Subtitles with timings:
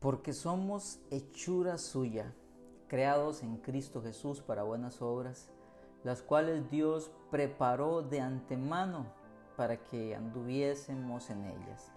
[0.00, 2.32] Porque somos hechura suya,
[2.86, 5.50] creados en Cristo Jesús para buenas obras,
[6.04, 9.06] las cuales Dios preparó de antemano
[9.56, 11.90] para que anduviésemos en ellas.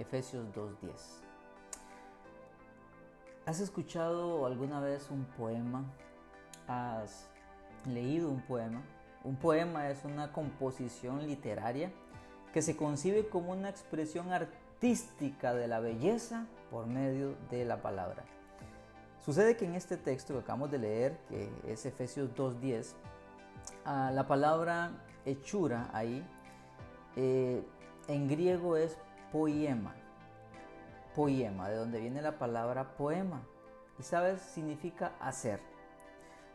[0.00, 1.22] Efesios 2.10.
[3.46, 5.84] ¿Has escuchado alguna vez un poema?
[6.66, 7.28] ¿Has
[7.86, 8.82] leído un poema?
[9.22, 11.92] Un poema es una composición literaria
[12.52, 18.22] que se concibe como una expresión artística de la belleza por medio de la palabra.
[19.24, 22.92] Sucede que en este texto que acabamos de leer, que es Efesios 2.10,
[23.86, 24.90] ah, la palabra
[25.24, 26.22] hechura ahí
[27.16, 27.64] eh,
[28.08, 28.98] en griego es
[29.32, 29.94] poema.
[31.14, 33.42] Poema, de donde viene la palabra poema.
[33.98, 35.60] Y sabes, significa hacer.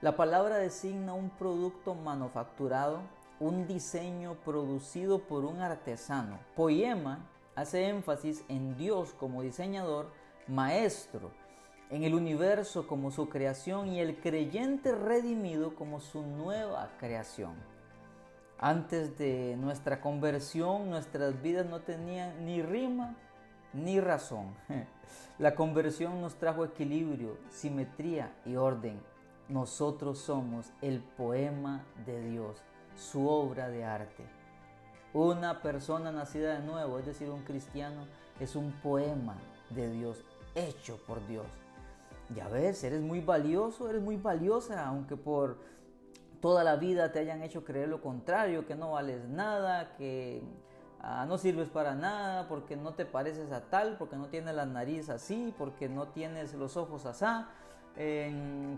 [0.02, 3.02] La palabra designa un producto manufacturado,
[3.40, 6.38] un diseño producido por un artesano.
[6.56, 7.26] Poema
[7.60, 10.08] hace énfasis en Dios como diseñador,
[10.48, 11.32] maestro,
[11.90, 17.54] en el universo como su creación y el creyente redimido como su nueva creación.
[18.58, 23.16] Antes de nuestra conversión, nuestras vidas no tenían ni rima
[23.74, 24.54] ni razón.
[25.38, 29.02] La conversión nos trajo equilibrio, simetría y orden.
[29.48, 32.62] Nosotros somos el poema de Dios,
[32.96, 34.39] su obra de arte.
[35.14, 38.06] Una persona nacida de nuevo, es decir, un cristiano,
[38.40, 39.36] es un poema
[39.72, 41.48] de Dios, hecho por Dios.
[42.36, 45.58] Ya ves, eres muy valioso, eres muy valiosa, aunque por
[46.42, 50.44] toda la vida te hayan hecho creer lo contrario, que no vales nada, que
[51.02, 54.68] ah, no sirves para nada, porque no te pareces a tal, porque no tienes la
[54.68, 57.26] nariz así, porque no tienes los ojos así,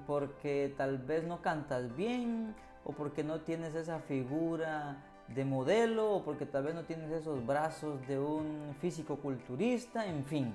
[0.07, 4.97] porque tal vez no cantas bien, o porque no tienes esa figura
[5.35, 10.23] de modelo, o porque tal vez no tienes esos brazos de un físico culturista, en
[10.25, 10.53] fin.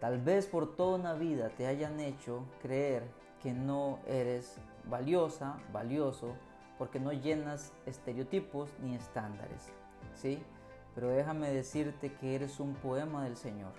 [0.00, 3.04] Tal vez por toda una vida te hayan hecho creer
[3.42, 6.34] que no eres valiosa, valioso,
[6.78, 9.68] porque no llenas estereotipos ni estándares.
[10.14, 10.42] ¿Sí?
[10.94, 13.72] Pero déjame decirte que eres un poema del Señor.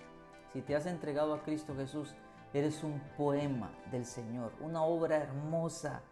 [0.52, 2.14] Si te has entregado a Cristo Jesús,
[2.52, 6.02] eres un poema del Señor, una obra hermosa,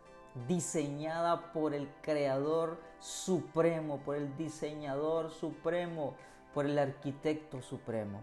[0.49, 6.15] diseñada por el Creador Supremo, por el diseñador supremo,
[6.55, 8.23] por el arquitecto supremo.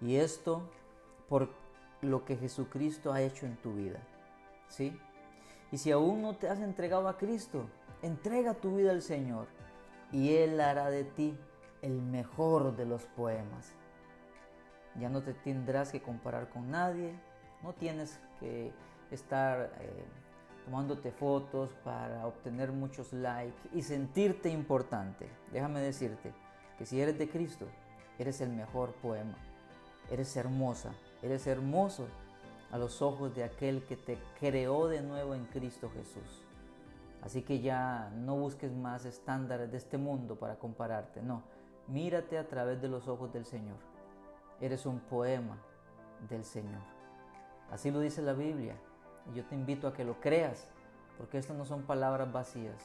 [0.00, 0.68] Y esto
[1.28, 1.50] por
[2.02, 4.00] lo que Jesucristo ha hecho en tu vida.
[4.68, 4.98] ¿Sí?
[5.72, 7.66] Y si aún no te has entregado a Cristo,
[8.02, 9.46] entrega tu vida al Señor
[10.12, 11.36] y Él hará de ti
[11.82, 13.72] el mejor de los poemas.
[14.98, 17.14] Ya no te tendrás que comparar con nadie,
[17.62, 18.72] no tienes que
[19.10, 20.04] estar eh,
[20.66, 25.28] tomándote fotos para obtener muchos likes y sentirte importante.
[25.52, 26.32] Déjame decirte
[26.76, 27.66] que si eres de Cristo,
[28.18, 29.38] eres el mejor poema.
[30.10, 32.06] Eres hermosa, eres hermoso
[32.72, 36.42] a los ojos de aquel que te creó de nuevo en Cristo Jesús.
[37.22, 41.42] Así que ya no busques más estándares de este mundo para compararte, no,
[41.86, 43.78] mírate a través de los ojos del Señor.
[44.60, 45.58] Eres un poema
[46.28, 46.82] del Señor.
[47.70, 48.76] Así lo dice la Biblia
[49.30, 50.66] y yo te invito a que lo creas,
[51.18, 52.76] porque estas no son palabras vacías,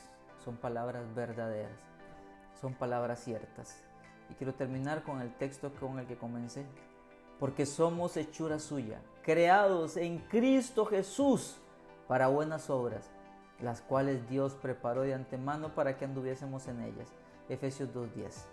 [0.44, 1.80] son palabras verdaderas,
[2.60, 3.84] son palabras ciertas.
[4.30, 6.66] Y quiero terminar con el texto con el que comencé
[7.42, 11.58] porque somos hechura suya, creados en Cristo Jesús
[12.08, 13.10] para buenas obras,
[13.60, 17.08] las cuales Dios preparó de antemano para que anduviésemos en ellas.
[17.50, 18.44] Efesios 2.10.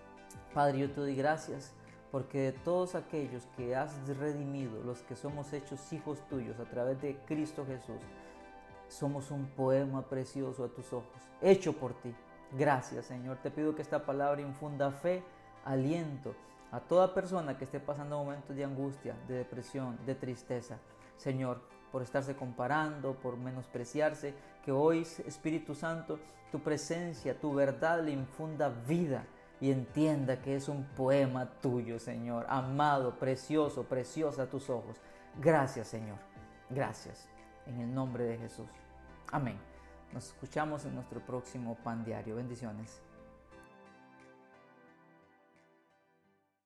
[0.54, 1.74] Padre, yo te doy gracias
[2.10, 7.00] porque de todos aquellos que has redimido, los que somos hechos hijos tuyos a través
[7.02, 8.00] de Cristo Jesús,
[8.88, 12.14] somos un poema precioso a tus ojos, hecho por ti.
[12.56, 13.36] Gracias, Señor.
[13.42, 15.22] Te pido que esta palabra infunda fe,
[15.64, 16.34] aliento
[16.72, 20.78] a toda persona que esté pasando momentos de angustia, de depresión, de tristeza.
[21.16, 21.60] Señor,
[21.92, 26.18] por estarse comparando, por menospreciarse, que hoy, Espíritu Santo,
[26.50, 29.26] tu presencia, tu verdad le infunda vida
[29.60, 34.96] y entienda que es un poema tuyo, Señor, amado, precioso, preciosa a tus ojos.
[35.40, 36.18] Gracias, Señor.
[36.70, 37.28] Gracias.
[37.66, 38.68] En el nombre de Jesús.
[39.30, 39.58] Amén.
[40.12, 42.36] Nos escuchamos en nuestro próximo pan diario.
[42.36, 43.02] Bendiciones.